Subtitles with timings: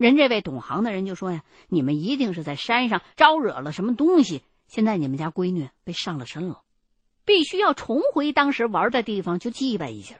[0.00, 6.62] 人这位懂行的人就说呀：“你们一定是在山上招惹了什么东西，现在你们家闺女被上了身了，
[7.26, 10.16] 必须要重回当时玩的地方去祭拜一下。”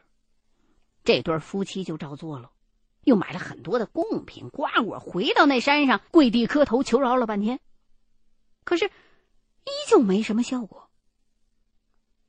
[1.03, 2.51] 这对夫妻就照做了，
[3.05, 7.59] 又买了很多的贡品瓜果，回到那山上跪地磕头求饶了半天，
[8.65, 10.91] 可是依旧没什么效果。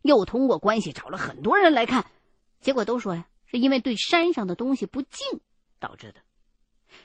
[0.04, 2.09] 又通过关系找了很多人来看，
[2.61, 5.41] 结果都说呀，是因为对山上的东西不敬
[5.81, 6.21] 导致的。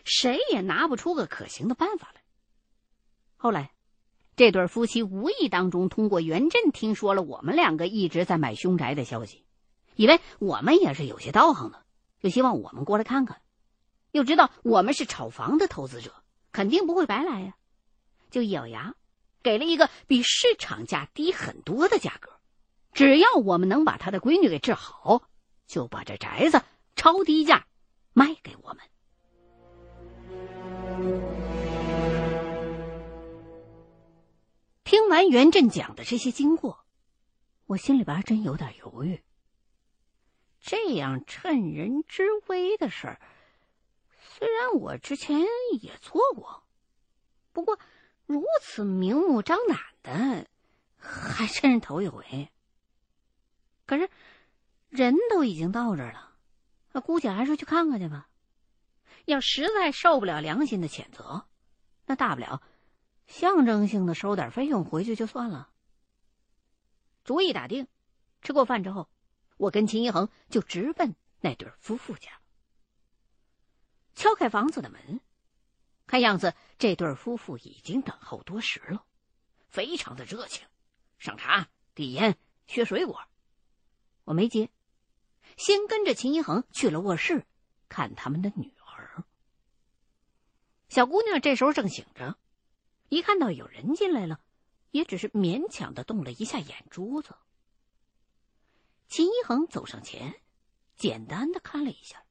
[0.05, 2.23] 谁也拿不出个可行的办法来。
[3.37, 3.73] 后来，
[4.35, 9.45] 这对夫妻无意当中通过袁振听说了我们两个一直在买凶宅的消息，
[9.95, 11.85] 以为我们也是有些道行的，
[12.21, 13.41] 就希望我们过来看看。
[14.13, 16.15] 又知道我们是炒房的投资者，
[16.53, 17.55] 肯定不会白来呀，
[18.31, 18.95] 就一咬牙，
[19.43, 22.33] 给了一个比市场价低很多的价格，
[22.93, 25.23] 只要我们能把他的闺女给治好，
[25.67, 26.63] 就把这宅子
[26.95, 27.67] 超低价
[28.15, 28.79] 卖给我们。
[34.85, 36.85] 听完袁振讲的这些经过，
[37.67, 39.23] 我心里边还真有点犹豫。
[40.61, 43.21] 这样趁人之危的事儿，
[44.21, 45.41] 虽然我之前
[45.81, 46.65] 也做过，
[47.53, 47.79] 不过
[48.27, 50.47] 如此明目张胆的，
[50.99, 52.49] 还真是头一回。
[53.87, 54.09] 可是
[54.89, 56.33] 人都已经到这儿了，
[56.93, 58.29] 那姑且还是去看看去吧。
[59.27, 61.47] 要实在受不了良心的谴责，
[62.07, 62.63] 那大不了
[63.27, 65.71] 象征性的收点费用回去就算了。
[67.25, 67.89] 主意打定，
[68.41, 69.11] 吃过饭之后，
[69.57, 72.41] 我跟秦一恒就直奔那对夫妇家，
[74.15, 75.21] 敲开房子的门，
[76.07, 79.05] 看样子这对夫妇已经等候多时了，
[79.67, 80.65] 非常的热情，
[81.19, 82.39] 上茶、递烟、
[82.69, 83.21] 削水果。
[84.23, 84.71] 我没接，
[85.57, 87.45] 先跟着秦一恒去了卧室，
[87.89, 88.73] 看他们的女。
[90.97, 92.39] 小姑娘这时候正醒着，
[93.11, 94.41] 一看到有人进来了，
[94.93, 97.37] 也只是勉强的动了一下眼珠子。
[99.07, 100.41] 秦一恒走上前，
[100.97, 102.25] 简单的看了一下，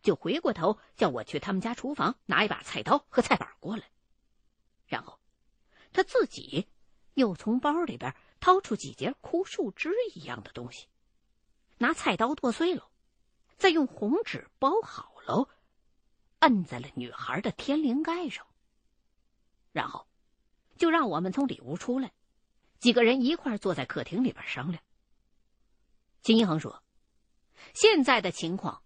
[0.00, 3.90] 就回过头叫我去他们家厨房拿一把菜刀和菜板过来。
[4.86, 5.20] 然后，
[5.92, 6.68] 他自己
[7.12, 10.86] 又从包里边掏出几节枯树枝一样的东西，
[11.76, 12.90] 拿菜刀剁碎了，
[13.58, 15.50] 再用红纸包好了。
[16.40, 18.46] 摁在了女孩的天灵盖上，
[19.72, 20.06] 然后
[20.76, 22.12] 就让我们从里屋出来，
[22.78, 24.82] 几个人一块坐在客厅里边商量。
[26.22, 26.82] 金一恒说
[27.74, 28.82] ：“现在的情况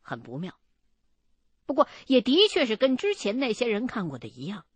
[0.00, 0.58] 很不妙，
[1.64, 4.66] 不过也的确是跟之前那些人看过的一样，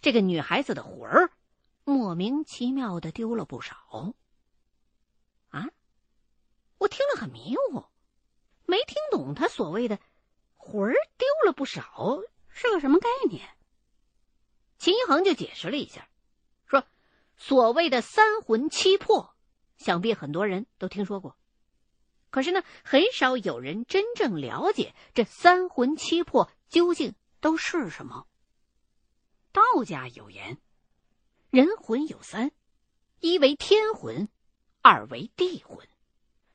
[0.00, 1.32] 这个女孩子的魂儿
[1.84, 4.14] 莫名其妙的丢了不少。”
[5.50, 5.68] 啊！
[6.78, 7.84] 我听了很迷糊，
[8.66, 9.98] 没听懂他所谓的。
[10.66, 13.46] 魂儿丢了不少，是个什么概念？
[14.78, 16.08] 秦一恒就解释了一下，
[16.66, 16.86] 说
[17.36, 19.36] ：“所谓的三魂七魄，
[19.76, 21.36] 想必很多人都听说过，
[22.30, 28.26] 可是呢，很少有人真正了解这三魂七魄究竟都是什么。”
[29.52, 30.58] 道家有言
[31.50, 32.52] ：“人魂有三，
[33.20, 34.28] 一为天魂，
[34.80, 35.86] 二为地魂，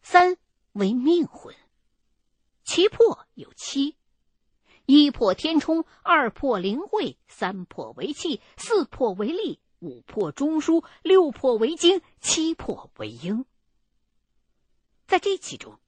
[0.01, 0.35] 三
[0.73, 1.55] 为命魂，
[2.63, 3.95] 七魄有七。”
[4.91, 13.45] 一破天冲，二破灵慧，三破为气，四破为力，五破中枢，六破为精，七破为阴。
[15.05, 15.79] 在这其中，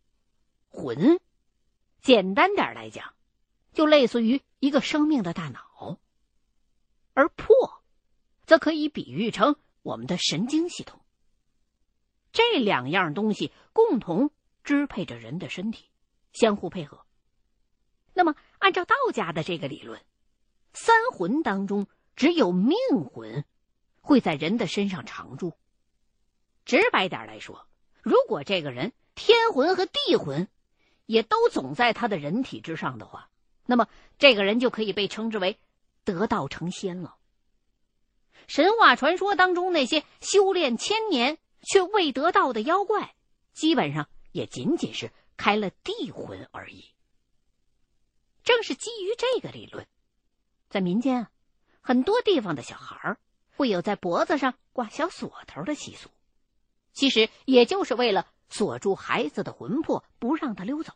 [0.69, 1.19] 魂，
[1.99, 3.15] 简单点来讲，
[3.73, 5.97] 就类似于一个生命的大脑；
[7.15, 7.81] 而魄，
[8.45, 11.01] 则可以比喻成我们的神经系统。
[12.31, 14.29] 这两样东西共同
[14.63, 15.89] 支配着人的身体，
[16.33, 17.03] 相互配合。
[18.13, 19.99] 那么，按照道家的这个理论，
[20.71, 22.77] 三魂当中只有命
[23.11, 23.43] 魂
[24.01, 25.53] 会在人的身上常住。
[26.63, 27.67] 直白点来说，
[28.03, 30.47] 如果这个人天魂和地魂
[31.07, 33.31] 也都总在他的人体之上的话，
[33.65, 33.87] 那么
[34.19, 35.59] 这个人就可以被称之为
[36.03, 37.15] 得道成仙了。
[38.47, 43.15] 神话传说当中那些修炼千年却未得道的妖怪，
[43.53, 46.85] 基本上也仅仅是开了地魂而已。
[48.43, 49.87] 正是基于这个理论，
[50.69, 51.31] 在民间啊，
[51.81, 53.17] 很多地方的小孩
[53.55, 56.09] 会有在脖子上挂小锁头的习俗，
[56.91, 60.93] 其实也就是为了锁住孩子的魂魄，不让他溜走。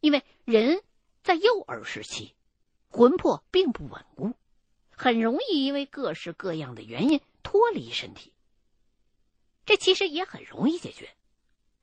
[0.00, 0.82] 因为人
[1.22, 2.34] 在幼儿时期，
[2.88, 4.34] 魂魄并不稳固，
[4.90, 8.32] 很容易因为各式各样的原因脱离身体。
[9.64, 11.14] 这其实也很容易解决，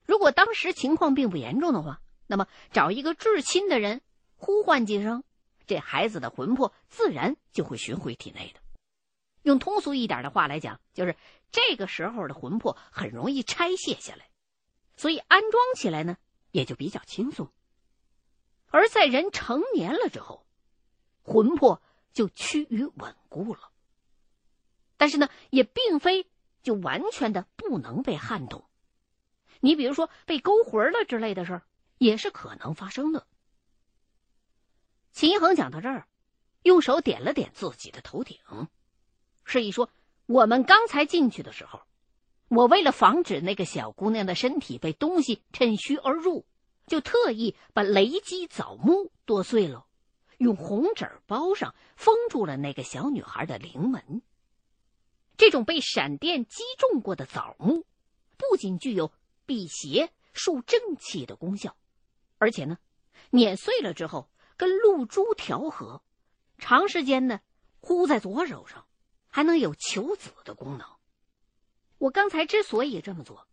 [0.06, 4.02] 如果当时情况并不严重的话，那么找一个至亲的人。
[4.46, 5.24] 呼唤几声，
[5.66, 8.60] 这孩子的魂魄自然就会寻回体内的。
[9.42, 11.16] 用通俗一点的话来讲，就是
[11.50, 14.30] 这个时候的魂魄很容易拆卸下来，
[14.96, 16.18] 所以安装起来呢
[16.52, 17.50] 也就比较轻松。
[18.68, 20.46] 而在人成年了之后，
[21.24, 21.82] 魂魄
[22.14, 23.72] 就趋于稳固了。
[24.96, 26.28] 但是呢，也并非
[26.62, 28.64] 就完全的不能被撼动。
[29.60, 31.64] 你比如说被勾魂了之类的事儿，
[31.98, 33.26] 也是可能发生的。
[35.16, 36.10] 秦一恒讲到这儿，
[36.64, 38.38] 用手点了点自己的头顶，
[39.46, 39.90] 示意说
[40.28, 41.80] ：“我们刚才进去的时候，
[42.50, 46.46] 我为了防止那个小姑娘的身体被东西趁虚而入，
[46.86, 49.86] 就特意把雷击枣木剁碎了，
[50.38, 54.22] 用红纸包上，封住了那个小女孩的灵门。
[55.38, 57.86] 这种被闪电击中过的枣木，
[58.36, 59.14] 不仅具有……”
[59.48, 61.78] 辟邪、树正气的功效，
[62.38, 62.80] 而且呢，
[63.30, 66.02] 碾碎了之后跟露珠调和，
[66.58, 67.40] 长时间呢
[67.80, 68.86] 糊在左手上，
[69.28, 70.88] 还能有求子的功能。
[71.98, 73.48] 我刚才之所以这么做，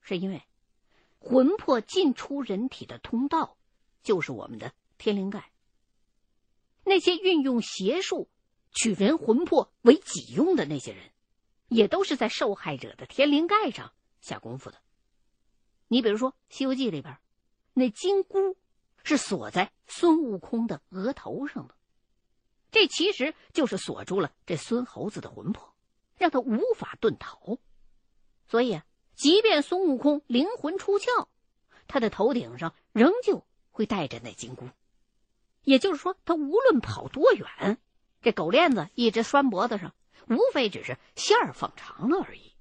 [0.00, 0.42] 是因为
[1.18, 3.56] 魂魄进出人体的通道
[4.02, 5.50] 就是我们的天灵盖。
[6.84, 8.28] 那些运用邪术
[8.72, 11.10] 取人魂魄为己用的那些人，
[11.68, 14.78] 也都是在受害者的天灵盖上下功夫的。
[15.86, 17.18] 你比如说《西游记》里边，
[17.74, 18.56] 那金箍
[19.04, 21.74] 是锁在孙悟空的额头上了，
[22.70, 25.74] 这其实就是锁住了这孙猴子的魂魄，
[26.16, 27.58] 让他无法遁逃。
[28.48, 31.28] 所以啊，即便孙悟空灵魂出窍，
[31.86, 34.68] 他的头顶上仍旧会带着那金箍。
[35.62, 37.78] 也就是说，他无论跑多远，
[38.22, 39.94] 这狗链子一直拴脖子上，
[40.26, 42.52] 无非只是线儿放长了而已。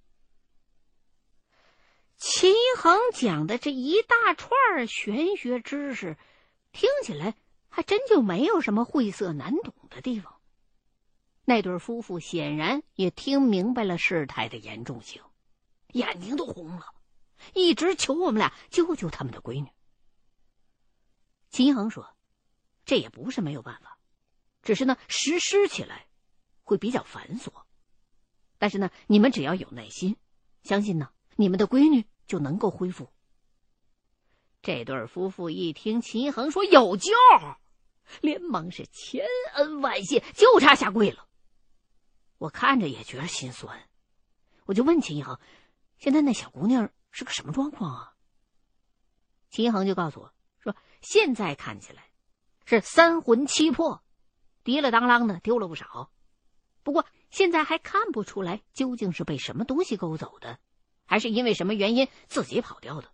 [2.18, 6.18] 秦衡讲的这一大串玄学知识，
[6.72, 7.36] 听起来
[7.70, 10.40] 还真就没有什么晦涩难懂的地方。
[11.46, 15.22] 那对夫妇显然也听明白了事态的严重性，
[15.94, 16.86] 眼睛都红了，
[17.54, 19.70] 一直求我们俩救救他们的闺女。
[21.50, 22.16] 秦衡说
[22.86, 23.98] ：“这也不是没有办法，
[24.62, 26.08] 只是呢实施起来
[26.64, 27.52] 会比较繁琐。
[28.58, 30.16] 但是呢，你们只要有耐心，
[30.64, 33.10] 相信呢，你们的闺女。”就能够恢复。
[34.62, 37.12] 这对夫妇一听秦恒说有救，
[38.22, 39.26] 连忙是千
[39.56, 41.28] 恩万谢，就差下跪了。
[42.38, 43.90] 我看着也觉得心酸，
[44.66, 45.40] 我就问秦恒
[45.98, 48.14] ：“现在那小姑娘是个什么状况啊？”
[49.50, 52.06] 秦恒就告诉我说：“现在看起来
[52.66, 54.04] 是三魂七魄，
[54.64, 56.12] 滴了当啷的丢了不少，
[56.84, 60.60] 不过现在还看不出来究竟是被什么东西勾走的。”
[61.06, 63.12] 还是因为什么原因自己跑掉的？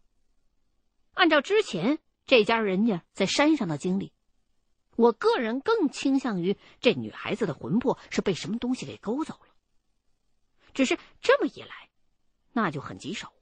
[1.17, 1.97] 按照之前
[2.27, 4.13] 这家人家在山上的经历，
[4.95, 9.49] 我个人更倾向于这女孩子的魂魄是被什么东西给勾走了。
[10.75, 11.89] 只是这么一来，
[12.53, 13.33] 那就很棘手，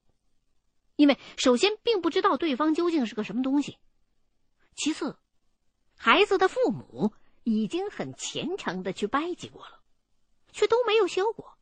[0.96, 3.78] 因为首先并不知道对方究竟是个什么东西，
[4.74, 5.20] 其次，
[5.98, 7.12] 孩子的父母
[7.44, 9.82] 已经很虔诚的去拜祭过了，
[10.54, 11.58] 却都没有效果，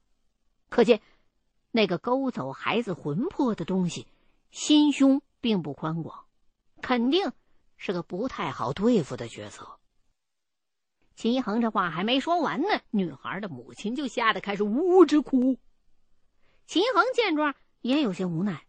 [0.70, 1.02] 可见。
[1.72, 4.06] 那个勾走孩子魂魄的东西，
[4.52, 6.24] 心胸并不宽广，
[6.82, 7.34] 肯定
[7.76, 9.78] 是个不太好对付的角色。
[11.16, 15.60] 秦一恒这话还没说完呢，女孩的母亲就吓得开始呜呜直哭。
[16.66, 18.66] 秦一恒见状也有些无奈，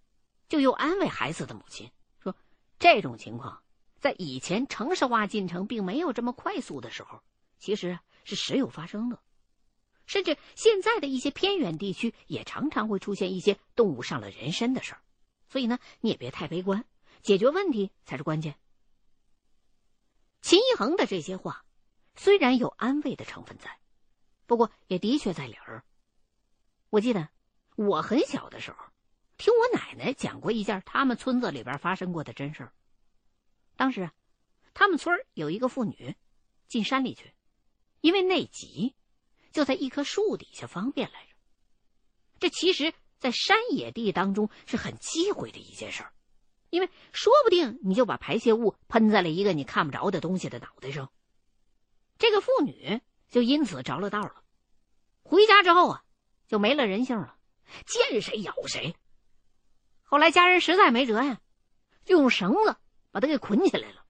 [0.48, 1.88] 就又安慰孩子的母亲
[2.18, 2.34] 说
[2.80, 3.62] ：“这种情况
[4.00, 7.22] 在以前城市化进程并没有这么快速的时候，
[7.60, 9.20] 其实是时有发生的。”
[10.06, 15.00] 甚至现在的一些偏远地区也常常会出现一些动物上了人身的事儿，
[15.54, 16.84] 所以呢，你也别太悲观，
[17.22, 18.58] 解决问题才是关键。
[20.42, 21.64] 秦一恒的这些话
[22.16, 23.78] 虽然有安慰的成分在，
[24.46, 25.84] 不过也的确在理儿。
[26.90, 27.28] 我记得
[27.76, 28.78] 我很小的时候，
[29.36, 32.72] 听我奶奶讲过一件他们村子里边发生过的真事儿。
[33.76, 34.10] 当时，
[34.74, 36.16] 他们村有一个妇女
[36.66, 37.32] 进山里去，
[38.00, 38.96] 因为内急。
[39.52, 41.36] 就在一棵树底下方便来着。
[42.40, 42.92] 这其实，
[43.24, 46.12] 在山野地当中是很忌讳的一件事儿，
[46.68, 51.10] 因为说不定你就把排泄物喷在了一个你看不着的东西的脑袋上。
[52.18, 53.00] 这个妇女
[53.30, 54.44] 就因此着了道了。
[55.22, 56.04] 回家之后啊，
[56.48, 57.38] 就没了人性了，
[57.86, 58.94] 见谁咬谁。
[60.02, 61.40] 后来家人实在没辙呀，
[62.04, 62.76] 就用绳子
[63.10, 64.04] 把他给捆起来了，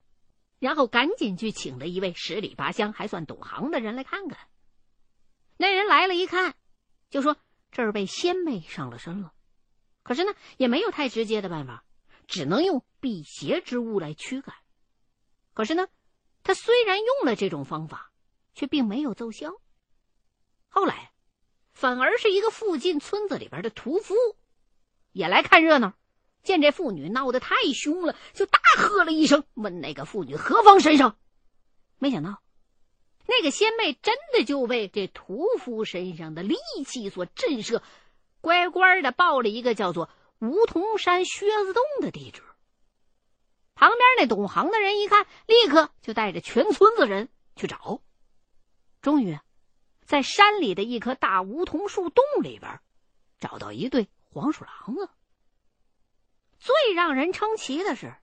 [0.59, 4.37] 然后赶紧去请了一位十里八乡还算懂行的人来看看。
[5.55, 6.53] 那人来了，一看，
[7.09, 7.37] 就说
[7.75, 9.33] 这儿被仙妹上了身了。
[10.01, 11.83] 可是呢，也没有太直接的办法，
[12.25, 14.55] 只能用辟邪之物来驱赶。
[15.53, 15.89] 可是呢，
[16.41, 18.13] 他虽然用了这种方法，
[18.53, 19.51] 却并没有奏效。
[20.69, 21.11] 后来，
[21.73, 24.15] 反而是一个附近村子里边的屠夫，
[25.11, 25.97] 也来看热闹，
[26.43, 31.17] 见这妇女闹得太凶了，就大喝了一声，问那个妇女何方神圣。
[31.97, 32.41] 没想到，
[33.27, 36.55] 那个仙妹真的就被这屠夫身上的戾
[36.85, 37.81] 气所震慑，
[38.41, 42.43] 乖乖的报了一个叫做梧桐山靴子洞的地址。
[43.73, 47.99] 旁边那懂行的人一看，立刻就带着全村子人去找。
[49.01, 49.37] 终于，
[50.03, 52.79] 在山里的一棵大梧桐树洞里边，
[53.39, 55.09] 找到一对黄鼠狼子。
[56.57, 58.15] 最让人称奇的是，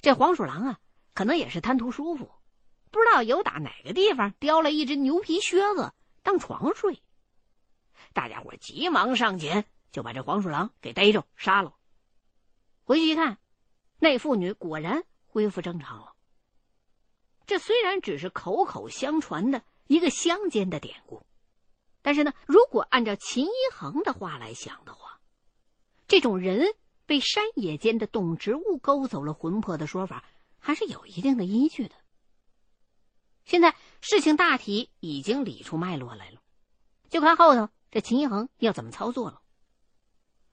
[0.00, 0.78] 这黄鼠狼啊，
[1.14, 2.30] 可能也是贪图舒服，
[2.96, 7.02] 不知道由打哪个地方叼了一只牛皮靴子当床睡。
[8.14, 11.74] 大家伙急忙上前，就把这黄鼠狼给逮着杀了。
[12.84, 13.38] 回去一看。
[13.98, 16.14] 那妇女果然恢复正常了。
[17.46, 21.24] 这虽然只是口口相传的一个乡间的典故，
[22.00, 25.20] 但是呢，如果按照秦一恒的话来想的话，
[26.08, 26.74] 这种人
[27.04, 30.24] 被山野间的动植物勾走了魂魄的说法，
[30.58, 31.94] 还是有一定的依据的。
[33.46, 36.42] 现在事情大体已经理出脉络来了，
[37.08, 39.40] 就看后头这秦一恒要怎么操作了。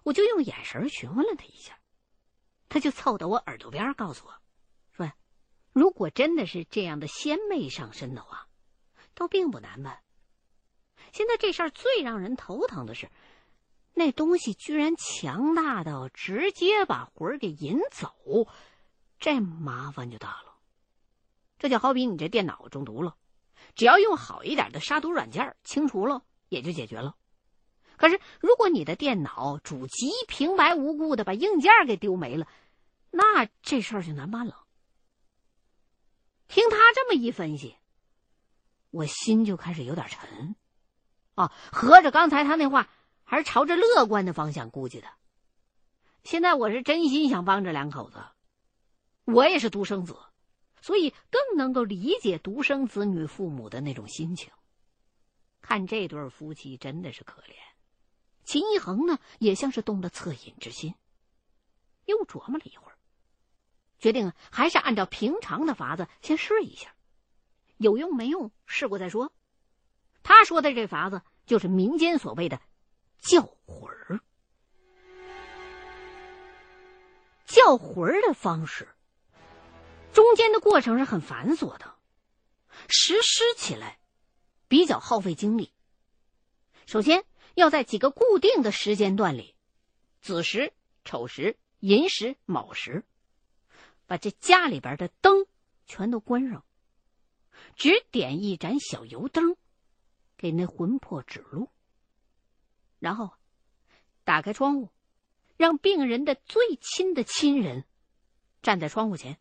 [0.04, 1.78] 我就用眼神询问了他一下。
[2.70, 4.34] 他就凑到我耳朵边告诉我，
[4.96, 5.12] 说
[5.74, 8.48] ：“如果真的是这样的仙魅上身的话，
[9.14, 10.02] 倒并不难办。
[11.12, 13.12] 现在这事儿最让人头疼的是，
[13.94, 18.48] 那东西居然强大到直接把魂儿给引走，
[19.20, 20.53] 这麻烦就大了。
[21.64, 23.16] 这就好比你这电脑中毒了，
[23.74, 27.16] 只要用好一点的杀毒软件清除了，也就解决了。”
[27.96, 32.50] 可是，如果你的电脑主机平白无故的把硬件给丢没了，
[33.12, 34.66] 那这事儿就难办了。
[36.50, 37.78] 听他这么一分析，
[38.90, 40.58] 我心就开始有点沉。
[41.36, 42.90] 啊，合着刚才他那话
[43.24, 45.08] 还是朝着乐观的方向估计的。
[46.26, 48.22] 现在我是真心想帮这两口子，
[49.24, 50.18] 我也是独生子，
[50.84, 54.52] 所以更能够理解独生子女父母的那种心情。
[55.62, 57.56] 看这对夫妻真的是可怜。
[58.44, 60.94] 秦一恒呢，也像是动了恻隐之心，
[62.04, 62.98] 又琢磨了一会儿，
[63.98, 66.94] 决定还是按照平常的法子先试一下，
[67.78, 69.32] 有用没用，试过再说。
[70.22, 72.60] 他说的这法子就是民间所谓的
[73.20, 74.20] 叫魂儿。
[77.46, 78.90] 叫魂儿的方式，
[80.14, 81.96] 中间的过程是很繁琐的，
[82.88, 84.00] 实施起来
[84.68, 85.74] 比较耗费精力。
[86.86, 87.26] 首先。
[87.56, 89.54] 要在几个固定的时间段里，
[90.22, 90.74] 子时、
[91.06, 93.06] 丑时、寅时、卯时，
[94.08, 95.46] 把这家里边的灯
[95.86, 96.66] 全都关上，
[97.76, 99.56] 只点一盏小油灯，
[100.36, 101.70] 给那魂魄指路。
[102.98, 103.30] 然后
[104.24, 104.90] 打开窗户，
[105.56, 107.86] 让病人的最亲的亲人
[108.64, 109.38] 站在窗户前，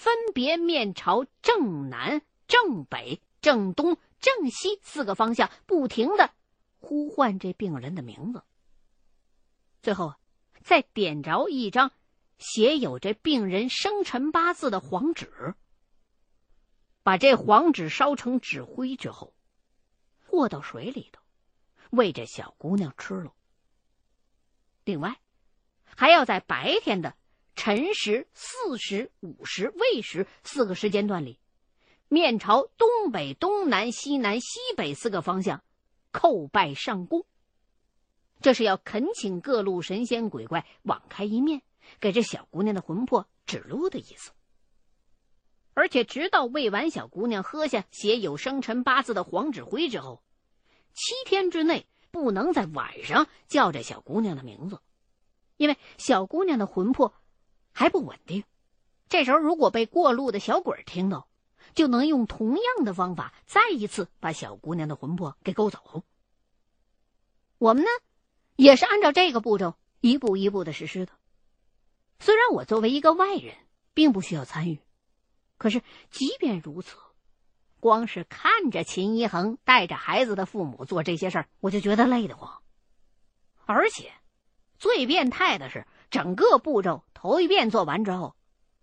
[0.00, 6.30] 分别面朝正南、正北、正东、正西四个方向，不停的。
[6.78, 8.42] 呼唤这病人的名字，
[9.82, 10.14] 最后
[10.62, 11.92] 再点着一张
[12.38, 15.54] 写有这病人生辰八字的黄纸，
[17.02, 19.34] 把这黄纸烧成纸灰之后，
[20.24, 21.20] 和到水里头，
[21.90, 23.34] 喂这小姑娘吃了。
[24.84, 25.20] 另外，
[25.94, 27.14] 还要在白天的
[27.60, 31.38] 辰时、巳时、午时、未时四个时间段里，
[32.08, 35.62] 面朝东北、东南、西南、西北四个方向。
[36.10, 37.26] 叩拜上供，
[38.40, 41.60] 这是要恳请各路神仙鬼怪网开一面，
[42.00, 44.30] 给这小姑娘的魂魄指路的意思。
[45.74, 50.22] 而且，直到喂完小姑娘喝下写有生辰八字的黄纸灰之后，
[50.94, 54.80] 七天之内不能在晚上叫这小姑娘的名字，
[55.58, 57.12] 因为小姑娘的魂魄
[57.72, 58.44] 还不稳定。
[59.08, 61.26] 这时候，如果被过路的小鬼听到，
[61.74, 66.04] 就能用同样的方法再一次把小姑娘的魂魄给勾走。
[67.58, 67.90] 我们呢，
[68.56, 71.12] 也是按照这个步骤一步一步的实施的。
[72.18, 73.54] 虽然我作为一个外人，
[73.94, 74.78] 并不需要参与，
[75.58, 76.96] 可是即便如此，
[77.80, 82.62] 光是看着秦一恒带着孩子的父母做这些事儿，我就觉得累得慌。
[83.64, 84.12] 而且，
[84.78, 88.34] 最变态的是，整个步骤头一遍做完之后，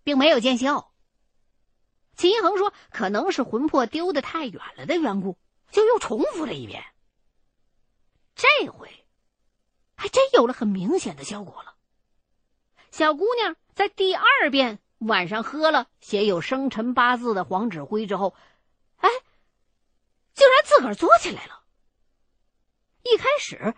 [0.04, 0.94] 并没有见效。
[2.16, 5.40] 秦一恒说：“可能是魂魄丢的太远了的缘故，
[5.72, 6.84] 就又重复了一遍。
[8.36, 9.08] 这回，
[9.96, 11.78] 还真有了很明显的效果了。
[12.92, 18.36] 小姑娘在第二遍晚上喝了写有生辰八字的黄纸灰之后，
[18.98, 19.10] 哎，
[20.36, 21.64] 竟然自个儿坐起来了。
[23.02, 23.74] 一开始，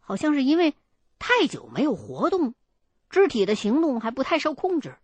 [0.00, 0.76] 好像是因为
[1.18, 2.54] 太久没有活动，
[3.12, 4.96] 肢体的行动还不太受控制。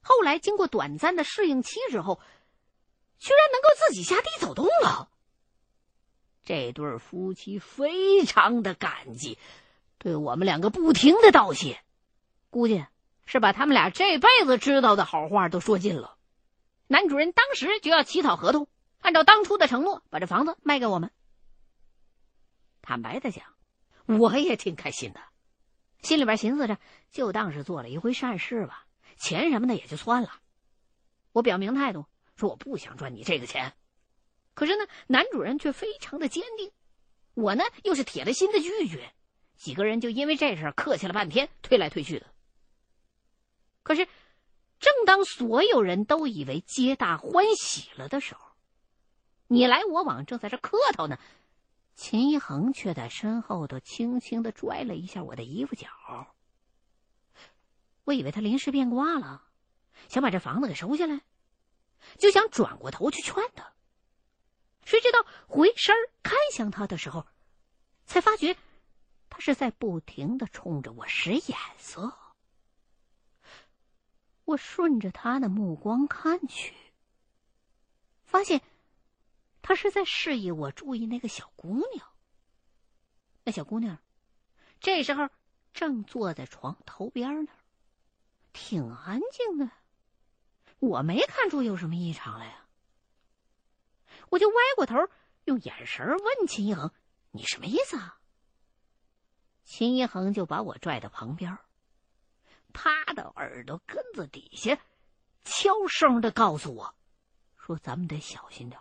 [0.00, 2.20] 后来经过短暂的适应期之后，
[3.18, 5.10] 居然能够自己下地走动了。
[6.42, 9.38] 这对夫妻非常的感激，
[9.98, 11.80] 对我们两个不停的道谢，
[12.50, 12.84] 估计
[13.26, 16.16] 是把他们俩这辈子知道的好话都说尽了。
[16.88, 18.66] 男主人当时就要起草合同，
[19.00, 21.12] 按照当初的承诺把这房子卖给我们。
[22.80, 23.44] 坦白的讲，
[24.06, 25.20] 我也挺开心的，
[26.02, 26.78] 心里边寻思着，
[27.10, 30.40] 就当是做了一回善事吧，钱什么的也就算了。
[31.32, 32.06] 我表明态度，
[32.36, 33.72] 说我不想赚你这个钱。
[34.54, 36.72] 可是呢，男主人却非常的坚定，
[37.34, 39.14] 我呢又是铁了心的拒绝，
[39.56, 42.26] 几个人就因为这事客气了半天，推来推去的。
[43.82, 44.06] 可是，
[44.78, 48.40] 正当所有人都以为皆大欢喜了的时候，
[49.46, 51.18] 你来我往，正在这客套呢，
[51.94, 55.88] 秦一恒却在身后头轻轻的拽了一下我的衣服角。
[58.04, 59.44] 我以为他临时变卦了，
[60.08, 61.20] 想把这房子给收下来，
[62.18, 63.72] 就想转过头去劝他。
[64.84, 67.26] 谁知道回身看向他的时候，
[68.04, 68.56] 才发觉
[69.30, 72.18] 他是在不停的冲着我使眼色。
[74.44, 76.74] 我顺着他的目光看去，
[78.24, 78.60] 发现
[79.62, 82.06] 他是在示意我注意那个小姑娘。
[83.44, 83.98] 那小姑娘
[84.80, 85.28] 这时候
[85.72, 87.56] 正坐在床头边那儿，
[88.52, 89.70] 挺安静的，
[90.80, 92.66] 我没看出有什么异常来呀。
[94.28, 94.96] 我就歪过头，
[95.44, 96.90] 用眼神问秦一恒
[97.32, 98.18] ：“你什么意思啊？”
[99.64, 101.56] 秦一恒就把我拽到旁边，
[102.72, 104.78] 趴到耳朵根子底下，
[105.44, 106.94] 悄声的告诉我
[107.56, 108.80] ：“说咱们得小心点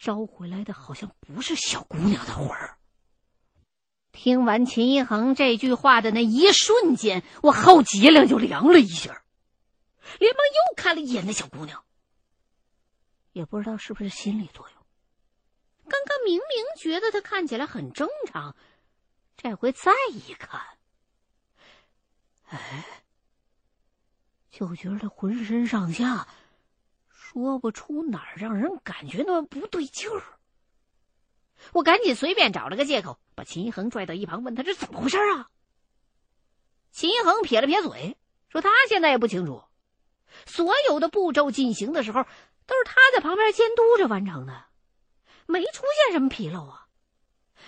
[0.00, 2.78] 招回来的好像不是小姑娘的魂儿。”
[4.10, 9.22] 听完秦一恒这句话的那一瞬间，我后脊梁就凉了一下，
[10.18, 11.84] 连忙又看了一眼那小姑娘。
[13.32, 14.76] 也不知道是不是心理作用，
[15.84, 16.42] 刚刚明明
[16.76, 18.56] 觉得他看起来很正常，
[19.36, 20.60] 这回再一看，
[22.48, 23.04] 哎，
[24.50, 26.26] 就觉得浑身上下
[27.32, 30.22] 说不出哪儿让人感觉那么不对劲儿。
[31.72, 35.48] 我赶紧随便找了个借口，把秦一恒拽到一旁，问他这怎么回事啊？
[36.90, 38.16] 秦一恒撇了撇嘴，
[38.48, 39.62] 说他现在也不清楚，
[40.46, 42.24] 所有的步骤进行的时候。
[42.66, 44.66] 都是他在旁边监督着完成的，
[45.46, 46.86] 没出现什么纰漏啊。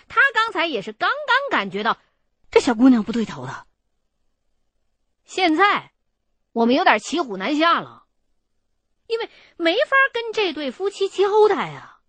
[0.07, 1.99] 他刚才也是刚刚感觉到
[2.53, 3.67] 这小姑娘不对头的。
[5.25, 5.91] 现在
[6.53, 8.02] 我们有点骑虎难下了，
[9.13, 12.01] 因为没法跟这对夫妻交代啊。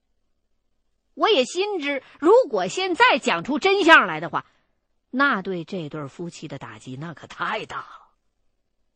[1.13, 4.45] 我也心知，如果现在讲出真相来的话，
[5.11, 8.09] 那对这对夫妻的打击那可太大了。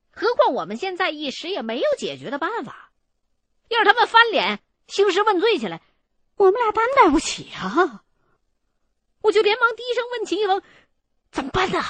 [0.09, 2.91] 何况我们现在一时也没有解决的办法。
[3.67, 5.81] 要是他们翻脸兴师问罪起来，
[6.37, 8.03] 我们俩担待不起啊！
[9.21, 10.63] 我就连忙低声问秦恒
[11.31, 11.83] ：“怎么办呢？”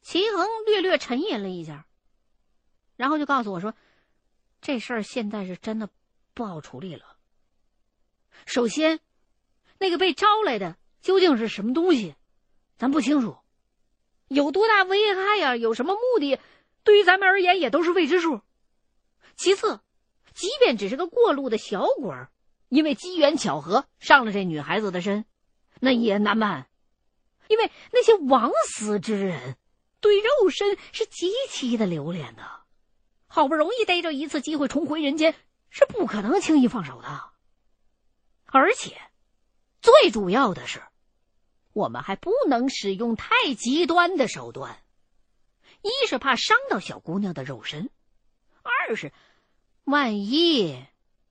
[0.00, 1.86] 秦恒略略沉吟了一下，
[2.96, 3.74] 然后就告诉我说
[4.64, 5.90] ：“这事儿现在是真的
[6.32, 7.18] 不好处理了。
[8.46, 8.98] 首先，
[9.76, 12.14] 那个被招来的究竟是什么东西，
[12.78, 13.36] 咱不清楚，
[14.26, 15.54] 有多大危害呀？
[15.54, 16.38] 有什么目的？
[16.82, 18.40] 对于咱们而言也都是未知数。
[19.36, 19.80] 其次，
[20.32, 22.30] 即便只是个过路的小鬼儿，
[22.70, 25.26] 因为机缘巧合上了这女孩子的身，
[25.78, 26.70] 那也难办。
[27.48, 29.58] 因为那些枉死之人，
[30.00, 32.63] 对肉身是极其的留恋的，
[33.34, 35.34] 好不容易逮着一次机会重回人间，
[35.68, 37.32] 是不可能轻易放手的。
[38.44, 38.96] 而且，
[39.82, 40.80] 最主要的是，
[41.72, 44.78] 我们还不能使用太极端的手段，
[45.82, 47.90] 一是怕伤到小姑娘的肉身，
[48.62, 49.10] 二是。
[49.82, 50.86] 万一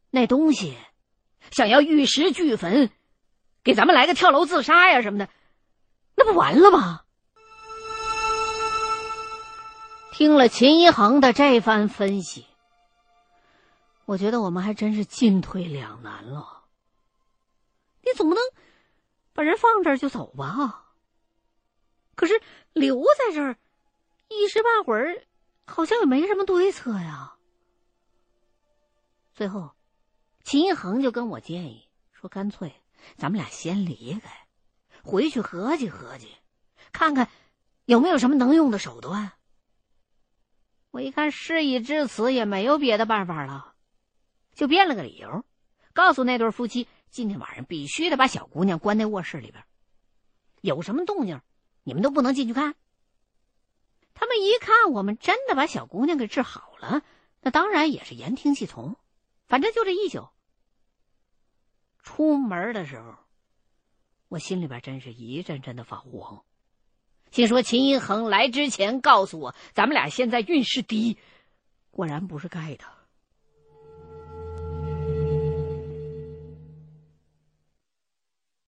[0.10, 0.78] 那东西
[1.52, 2.92] 想要玉石俱焚，
[3.64, 5.30] 给咱们来个跳楼自杀呀什么的，
[6.16, 7.06] 那不完了吗？
[10.14, 12.46] 听了秦一恒的这番分析，
[14.06, 16.66] 我觉得我们还真是进退两难了。
[18.04, 18.44] 你总不能
[19.34, 20.86] 把人放这儿就走吧？
[22.14, 22.40] 可是
[22.74, 23.58] 留在这儿，
[24.30, 25.26] 一时半会儿
[25.66, 27.34] 好像也没什么对策呀。
[29.34, 29.72] 最后，
[30.44, 32.72] 秦一恒就跟我建议说：“干脆
[33.18, 34.46] 咱们俩先离开，
[35.04, 36.38] 回去合计合计，
[36.92, 37.30] 看看
[37.86, 39.32] 有没有什么能用的手段。”
[40.94, 43.74] 我一看事已至此，也没有别的办法了，
[44.54, 45.44] 就编了个理由，
[45.92, 49.66] 告诉那对夫妻，今天晚上必须得把小姑娘关在卧室里边，
[50.62, 51.42] 有什么动静，
[51.82, 52.76] 你们都不能进去看。
[54.14, 57.02] 他们一看我们真的把小姑娘给治好了，
[57.42, 58.96] 那当然也是言听计从。
[59.48, 60.30] 反正就这一宿。
[62.04, 63.16] 出门的时候，
[64.28, 66.46] 我心里边真是一阵阵的发慌，
[67.34, 71.18] 听说秦一恒来之前告诉我，咱们俩现在运势低，
[71.90, 72.86] 果然不是盖的。